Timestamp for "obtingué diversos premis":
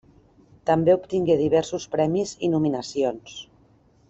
0.99-2.33